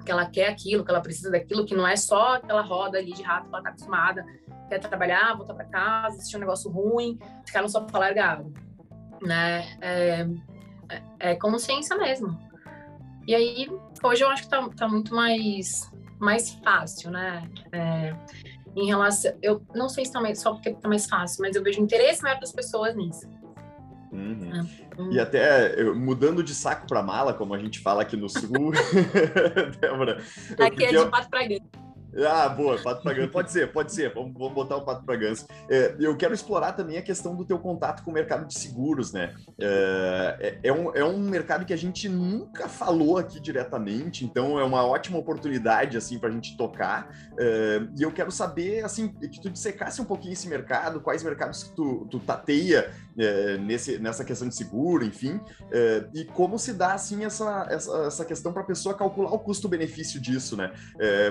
[0.05, 3.13] que ela quer aquilo, que ela precisa daquilo, que não é só aquela roda ali
[3.13, 4.25] de rato que ela tá acostumada,
[4.69, 8.53] quer trabalhar, voltar para casa, assistir um negócio ruim, ficar no sofá largado,
[9.23, 10.27] né, é,
[10.89, 12.39] é, é consciência mesmo.
[13.27, 13.69] E aí,
[14.03, 17.51] hoje eu acho que tá, tá muito mais mais fácil, né?
[17.73, 18.15] É,
[18.77, 21.81] em relação, eu não sei se tá só porque tá mais fácil, mas eu vejo
[21.81, 23.27] interesse maior das pessoas nisso.
[24.13, 24.51] Uhum.
[25.11, 25.15] É.
[25.15, 28.73] E até mudando de saco para mala, como a gente fala aqui no sul,
[29.81, 30.23] Débora.
[30.59, 31.45] Aqui é de pato para
[32.27, 33.31] ah, boa, pato pra ganso.
[33.31, 34.13] Pode ser, pode ser.
[34.13, 35.47] Vamos, vamos botar o pato pra ganso.
[35.69, 39.13] É, eu quero explorar também a questão do teu contato com o mercado de seguros,
[39.13, 39.35] né?
[39.59, 44.59] É, é, é, um, é um mercado que a gente nunca falou aqui diretamente, então
[44.59, 47.11] é uma ótima oportunidade, assim, pra gente tocar.
[47.39, 51.63] É, e eu quero saber, assim, que tu dissecasse um pouquinho esse mercado, quais mercados
[51.63, 56.73] que tu, tu tateia é, nesse, nessa questão de seguro, enfim, é, e como se
[56.73, 60.73] dá, assim, essa, essa, essa questão pra pessoa calcular o custo-benefício disso, né?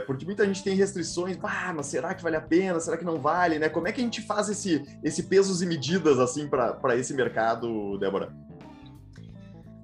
[0.06, 2.79] porque muita gente tem restrições, ah, mas será que vale a pena?
[2.79, 3.69] Será que não vale, né?
[3.69, 7.97] Como é que a gente faz esse, esse pesos e medidas, assim, para esse mercado,
[7.97, 8.34] Débora?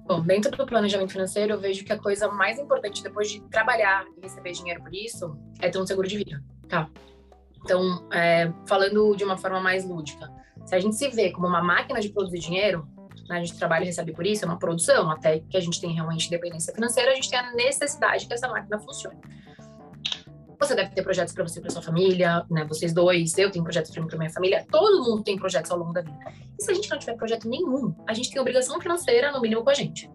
[0.06, 4.04] Bom, dentro do planejamento financeiro, eu vejo que a coisa mais importante depois de trabalhar
[4.16, 6.88] e receber dinheiro por isso é ter um seguro de vida, tá?
[7.64, 10.30] Então, é, falando de uma forma mais lúdica,
[10.64, 12.86] se a gente se vê como uma máquina de produzir dinheiro,
[13.28, 15.80] né, a gente trabalha e recebe por isso, é uma produção, até que a gente
[15.80, 19.18] tem realmente independência financeira, a gente tem a necessidade que essa máquina funcione.
[20.58, 22.64] Você deve ter projetos para você e para sua família, né?
[22.64, 24.66] Vocês dois, eu tenho projetos para mim para minha família.
[24.70, 26.18] Todo mundo tem projetos ao longo da vida.
[26.58, 29.62] E se a gente não tiver projeto nenhum, a gente tem obrigação financeira, no mínimo,
[29.62, 30.10] com a gente.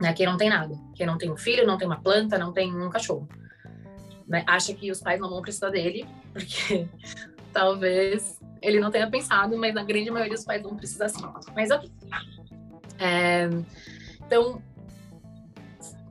[0.00, 0.12] Né?
[0.12, 0.74] Quem não tem nada.
[0.96, 3.28] Quem não tem um filho, não tem uma planta, não tem um cachorro.
[4.26, 4.44] Né?
[4.48, 6.88] Acha que os pais não vão precisar dele, porque
[7.52, 11.22] talvez ele não tenha pensado, mas na grande maioria dos pais vão precisar sim.
[11.54, 11.90] Mas ok.
[12.98, 13.48] É,
[14.26, 14.62] então,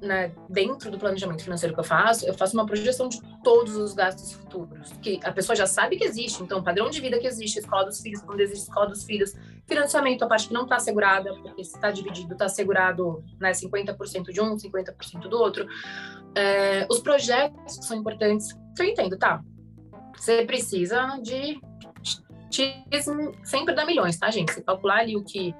[0.01, 3.93] né, dentro do planejamento financeiro que eu faço, eu faço uma projeção de todos os
[3.93, 7.59] gastos futuros, que a pessoa já sabe que existe, então padrão de vida que existe,
[7.59, 9.35] escola dos filhos, quando existe escola dos filhos,
[9.67, 14.31] financiamento, a parte que não está assegurada, porque se está dividido, está assegurado né, 50%
[14.31, 15.67] de um, 50% do outro.
[16.35, 19.41] É, os projetos que são importantes, eu entendo, tá?
[20.17, 21.59] Você precisa de
[23.43, 24.51] sempre dá milhões, tá, gente?
[24.51, 25.55] Se calcular ali o que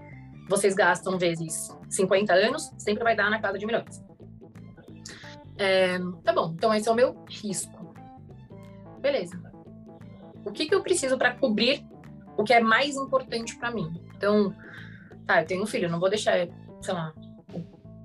[0.50, 4.04] vocês gastam vezes 50 anos, sempre vai dar na casa de milhões.
[5.62, 7.94] É, tá bom, então esse é o meu risco.
[9.00, 9.40] Beleza.
[10.44, 11.86] O que, que eu preciso para cobrir
[12.36, 13.94] o que é mais importante para mim?
[14.18, 14.56] Então,
[15.28, 16.48] tá, eu tenho um filho, não vou deixar,
[16.82, 17.14] sei lá,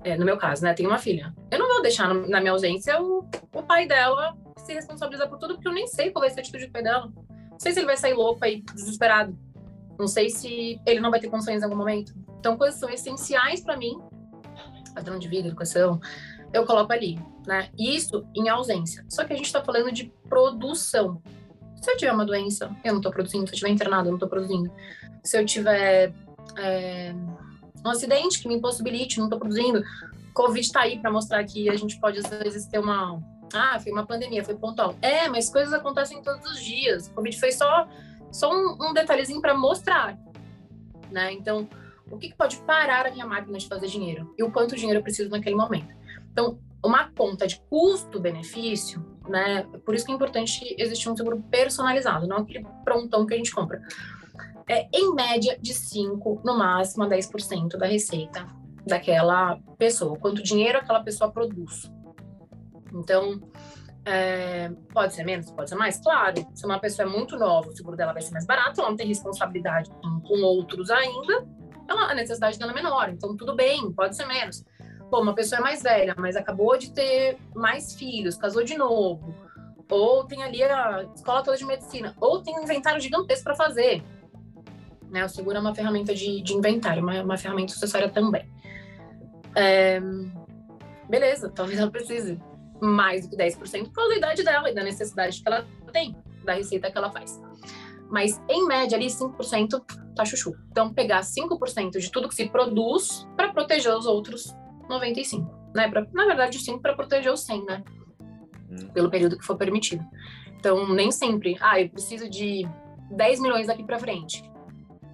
[0.05, 0.75] é, no meu caso, né?
[0.75, 1.35] Tenho uma filha.
[1.51, 5.55] Eu não vou deixar na minha ausência o, o pai dela se responsabilizar por tudo,
[5.55, 7.11] porque eu nem sei qual vai ser a atitude do pai dela.
[7.51, 9.35] Não sei se ele vai sair louco aí, desesperado.
[9.99, 12.12] Não sei se ele não vai ter condições em algum momento.
[12.38, 13.99] Então, coisas são essenciais para mim,
[14.95, 15.99] padrão de vida, educação,
[16.52, 17.68] eu coloco ali, né?
[17.78, 19.04] Isso em ausência.
[19.09, 21.22] Só que a gente está falando de produção.
[21.80, 23.46] Se eu tiver uma doença, eu não estou produzindo.
[23.46, 24.70] Se eu tiver internado, eu não estou produzindo.
[25.22, 26.12] Se eu tiver
[26.56, 27.14] é,
[27.85, 29.82] um acidente que me impossibilite, não estou produzindo.
[30.35, 33.22] Covid está aí para mostrar que a gente pode, às vezes, ter uma.
[33.54, 34.96] Ah, foi uma pandemia, foi pontual.
[35.00, 37.09] É, mas coisas acontecem todos os dias.
[37.09, 37.88] Covid foi só,
[38.32, 40.18] só um, um detalhezinho para mostrar.
[41.11, 41.32] Né?
[41.32, 41.68] Então,
[42.11, 44.35] o que, que pode parar a minha máquina de fazer dinheiro?
[44.37, 45.95] E o quanto dinheiro eu preciso naquele momento?
[46.37, 49.62] Então, uma conta de custo-benefício, né?
[49.87, 53.51] Por isso que é importante existir um seguro personalizado, não aquele prontão que a gente
[53.51, 53.81] compra.
[54.68, 58.46] É, em média, de 5%, no máximo, a 10% da receita
[58.87, 61.90] daquela pessoa, quanto dinheiro aquela pessoa produz.
[62.92, 63.40] Então,
[64.05, 66.46] é, pode ser menos, pode ser mais, claro.
[66.55, 68.96] Se uma pessoa é muito nova, o seguro dela vai ser mais barato, ela não
[68.96, 71.49] tem responsabilidade com, com outros ainda,
[71.88, 74.62] ela, a necessidade dela é menor, então tudo bem, pode ser menos
[75.11, 79.35] pô, uma pessoa é mais velha, mas acabou de ter mais filhos, casou de novo,
[79.90, 84.03] ou tem ali a escola toda de medicina, ou tem um inventário gigantesco para fazer.
[85.09, 85.25] Né?
[85.25, 88.49] O seguro é uma ferramenta de, de inventário, uma, uma ferramenta sucessória também.
[89.55, 90.01] É...
[91.09, 92.40] Beleza, talvez ela precise
[92.81, 96.16] mais do que 10% por causa da idade dela e da necessidade que ela tem,
[96.45, 97.40] da receita que ela faz.
[98.11, 100.55] Mas, em média, ali 5% tá chuchu.
[100.71, 104.55] Então, pegar 5% de tudo que se produz para proteger os outros
[104.88, 105.88] 95, né?
[105.88, 107.85] Pra, na verdade, 5 para proteger o 100, né?
[108.70, 108.88] Hum.
[108.92, 110.05] Pelo período que for permitido.
[110.59, 112.68] Então, nem sempre, ah, eu preciso de
[113.11, 114.42] 10 milhões daqui para frente.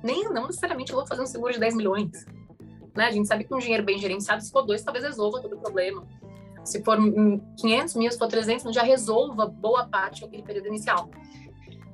[0.02, 2.26] Nem, não necessariamente eu vou fazer um seguro de 10 milhões.
[2.96, 3.06] Né?
[3.06, 5.60] A gente sabe que um dinheiro bem gerenciado, se for dois, talvez resolva todo o
[5.60, 6.06] problema.
[6.64, 6.96] Se for
[7.58, 11.10] 500 mil, se for 300, já resolva boa parte daquele período inicial.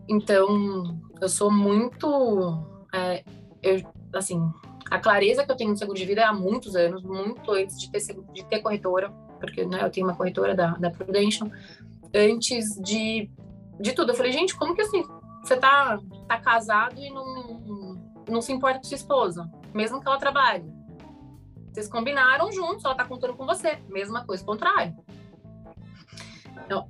[0.08, 2.62] Então, eu sou muito.
[2.92, 3.24] É,
[3.62, 3.82] eu,
[4.14, 4.40] assim,
[4.90, 7.78] a clareza que eu tenho no seguro de vida é há muitos anos, muito antes
[7.80, 8.00] de ter,
[8.32, 11.50] de ter corretora, porque né, eu tenho uma corretora da, da Prudential,
[12.14, 13.30] antes de,
[13.80, 14.12] de tudo.
[14.12, 15.04] Eu falei, gente, como que assim,
[15.42, 20.18] você tá, tá casado e não, não se importa com sua esposa, mesmo que ela
[20.18, 20.64] trabalhe?
[21.72, 24.96] Vocês combinaram juntos, ela tá contando com você, mesma coisa, contrário.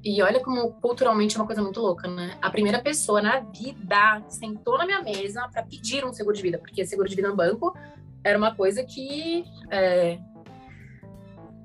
[0.04, 2.36] E olha como culturalmente é uma coisa muito louca, né?
[2.42, 6.58] A primeira pessoa na vida sentou na minha mesa para pedir um seguro de vida,
[6.58, 7.76] porque seguro de vida no banco
[8.24, 10.18] era uma coisa que é,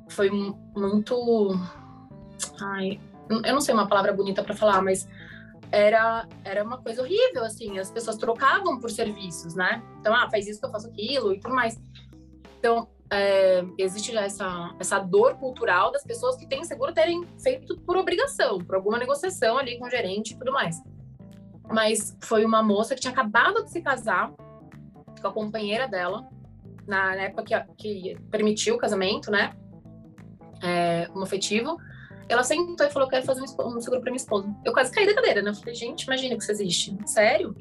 [0.09, 1.59] foi muito.
[2.61, 5.07] Ai, eu não sei uma palavra bonita para falar, mas
[5.71, 7.79] era, era uma coisa horrível, assim.
[7.79, 9.81] As pessoas trocavam por serviços, né?
[9.99, 11.79] Então, ah, faz isso que eu faço aquilo e tudo mais.
[12.59, 17.79] Então, é, existe já essa, essa dor cultural das pessoas que têm seguro terem feito
[17.81, 20.81] por obrigação, por alguma negociação ali com o gerente e tudo mais.
[21.71, 24.31] Mas foi uma moça que tinha acabado de se casar
[25.21, 26.27] com a companheira dela,
[26.87, 27.43] na época
[27.77, 29.53] que, que permitiu o casamento, né?
[30.61, 31.77] É, um afetivo.
[32.27, 33.47] Ela sentou e falou: Quero fazer um,
[33.81, 34.53] seguro para minha esposa.
[34.65, 35.51] Eu quase caí da cadeira, né?
[35.51, 36.97] Eu falei: Gente, imagina que isso existe.
[37.05, 37.55] Sério?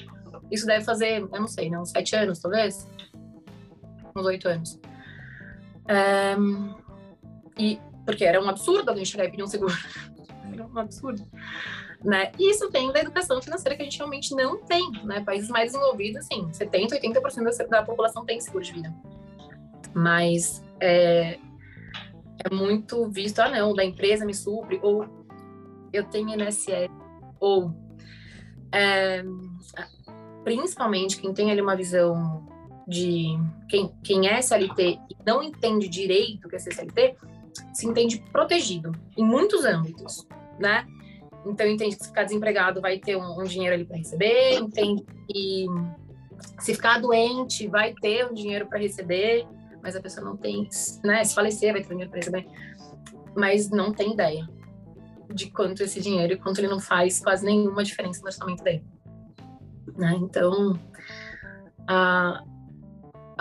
[0.50, 1.78] Isso deve fazer, eu não sei, né?
[1.78, 2.88] Uns sete anos, talvez?
[4.14, 4.78] Uns oito anos.
[6.38, 6.74] Um,
[7.58, 9.74] e porque era um absurdo alguém chegar e pedir um seguro.
[10.52, 11.26] era um absurdo.
[12.04, 12.32] Né?
[12.38, 14.90] E isso vem da educação financeira que a gente realmente não tem.
[15.04, 15.20] Né?
[15.20, 18.94] Países mais desenvolvidos, sim, 70%, 80% da, da população tem seguro de vida.
[19.94, 21.38] Mas é,
[22.44, 25.06] é muito visto, ah, não, da empresa me supre, ou
[25.92, 26.90] eu tenho INSS
[27.38, 27.74] ou
[28.72, 29.22] é,
[30.42, 32.48] principalmente quem tem ali uma visão
[32.86, 37.16] de quem, quem é SLT e não entende direito o que é ser SLT,
[37.74, 40.26] se entende protegido em muitos âmbitos,
[40.58, 40.86] né?
[41.44, 45.04] Então entende que se ficar desempregado vai ter um, um dinheiro ali para receber, entende
[45.28, 45.66] que
[46.58, 49.46] se ficar doente vai ter um dinheiro para receber,
[49.82, 50.68] mas a pessoa não tem,
[51.04, 51.24] né?
[51.24, 52.46] Se falecer vai ter um dinheiro para receber,
[53.36, 54.48] mas não tem ideia
[55.32, 58.84] de quanto esse dinheiro e quanto ele não faz quase nenhuma diferença no orçamento dele.
[59.96, 60.14] Né?
[60.20, 60.78] Então,
[61.88, 62.44] a,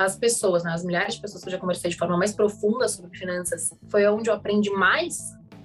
[0.06, 2.88] as pessoas, né, as milhares de pessoas que eu já conversei de forma mais profunda
[2.88, 5.18] sobre finanças, foi onde eu aprendi mais,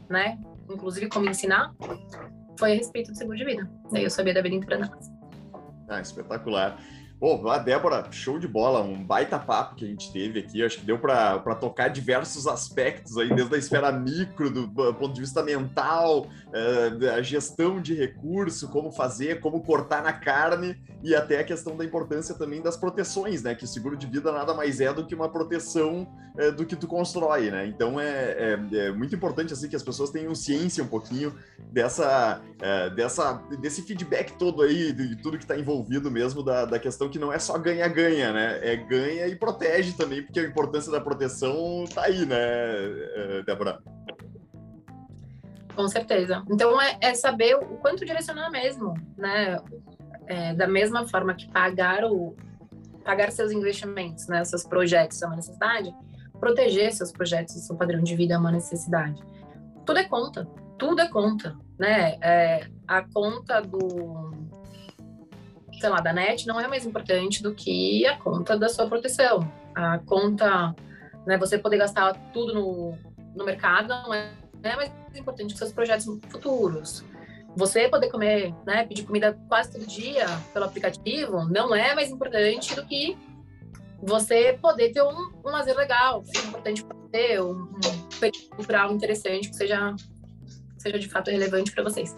[0.08, 0.38] né,
[0.70, 1.74] inclusive como ensinar,
[2.58, 3.70] foi a respeito do seguro de vida.
[3.92, 4.90] Daí eu sabia da vida inteira
[5.88, 6.78] Ah, espetacular.
[7.18, 10.62] Pô, a Débora, show de bola, um baita papo que a gente teve aqui.
[10.62, 15.22] Acho que deu para tocar diversos aspectos aí, desde a esfera micro, do ponto de
[15.22, 21.40] vista mental, uh, a gestão de recurso, como fazer, como cortar na carne e até
[21.40, 23.54] a questão da importância também das proteções, né?
[23.54, 26.06] Que o seguro de vida nada mais é do que uma proteção
[26.38, 27.66] uh, do que tu constrói, né?
[27.66, 31.34] Então é, é, é, muito importante assim que as pessoas tenham ciência um pouquinho
[31.72, 36.78] dessa, uh, dessa desse feedback todo aí, de tudo que está envolvido mesmo da, da
[36.78, 38.60] questão que não é só ganha-ganha, né?
[38.62, 43.80] É ganha e protege também, porque a importância da proteção tá aí, né, eh, Débora?
[45.74, 46.42] Com certeza.
[46.50, 49.58] Então é, é saber o quanto direcionar mesmo, né?
[50.26, 52.34] É, da mesma forma que pagar o
[53.04, 55.94] pagar seus investimentos, né, seus projetos é uma necessidade,
[56.40, 59.22] proteger seus projetos seu padrão de vida é uma necessidade.
[59.84, 60.44] Tudo é conta,
[60.76, 62.16] tudo é conta, né?
[62.20, 64.32] É, a conta do
[65.80, 69.50] sei lá, da net não é mais importante do que a conta da sua proteção.
[69.74, 70.74] A conta,
[71.26, 72.98] né, você poder gastar tudo no,
[73.34, 77.04] no mercado não é, não é mais importante que seus projetos futuros.
[77.56, 82.74] Você poder comer, né, pedir comida quase todo dia pelo aplicativo não é mais importante
[82.74, 83.16] do que
[84.02, 89.48] você poder ter um, um lazer legal, importante para você, um, um período cultural interessante
[89.48, 89.94] que seja,
[90.76, 92.14] seja de fato relevante para vocês.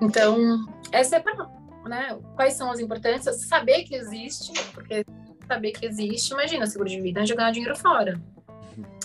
[0.00, 1.48] Então, é separar
[1.88, 2.18] né?
[2.34, 3.46] Quais são as importâncias?
[3.46, 5.04] Saber que existe, porque
[5.46, 8.20] saber que existe, imagina, seguro de vida é jogar dinheiro fora.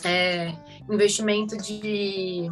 [0.06, 0.54] É,
[0.90, 2.50] investimento de,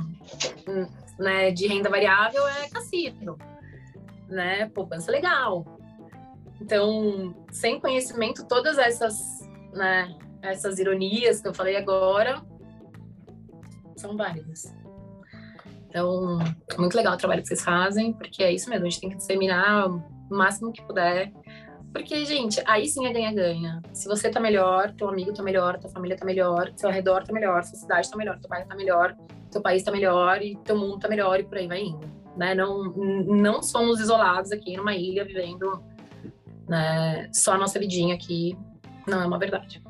[1.18, 3.38] né, de renda variável é cassino,
[4.28, 4.68] né?
[4.70, 5.66] Poupança legal.
[6.60, 12.42] Então, sem conhecimento, todas essas, né, essas ironias que eu falei agora
[13.96, 14.74] são válidas.
[15.88, 16.40] Então,
[16.78, 19.16] muito legal o trabalho que vocês fazem, porque é isso mesmo, a gente tem que
[19.16, 19.88] disseminar
[20.30, 21.32] o máximo que puder.
[21.94, 23.82] Porque, gente, aí sim é ganha-ganha.
[23.94, 27.32] Se você tá melhor, teu amigo tá melhor, tua família tá melhor, seu redor tá
[27.32, 29.16] melhor, sua cidade tá melhor, teu bairro tá melhor,
[29.50, 32.06] teu país tá melhor e teu mundo tá melhor e por aí vai indo.
[32.36, 32.54] Né?
[32.54, 35.82] Não, não somos isolados aqui numa ilha vivendo
[36.68, 38.58] né, só a nossa vidinha aqui.
[39.08, 39.82] Não é uma verdade.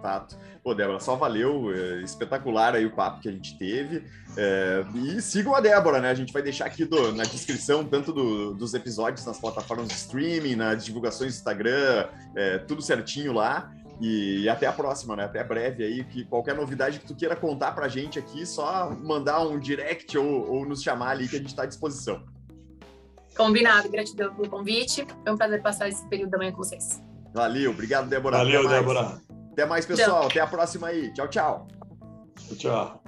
[0.00, 0.38] Fato.
[0.62, 4.04] Pô, Débora, só valeu, é, espetacular aí o papo que a gente teve.
[4.36, 6.10] É, e sigam a Débora, né?
[6.10, 9.94] A gente vai deixar aqui do, na descrição, tanto do, dos episódios nas plataformas de
[9.94, 13.72] streaming, nas divulgações do Instagram, é, tudo certinho lá.
[14.00, 15.24] E, e, até a próxima, né?
[15.24, 16.04] Até breve aí.
[16.04, 20.48] Que qualquer novidade que tu queira contar pra gente aqui, só mandar um direct ou,
[20.48, 22.24] ou nos chamar ali que a gente está à disposição.
[23.36, 25.04] Combinado, gratidão pelo convite.
[25.24, 27.02] Foi um prazer passar esse período da manhã com vocês.
[27.32, 28.38] Valeu, obrigado, Débora.
[28.38, 29.20] Valeu, Débora.
[29.58, 30.26] Até mais, pessoal.
[30.26, 31.12] Até a próxima aí.
[31.12, 31.66] Tchau, tchau.
[32.56, 33.02] Tchau.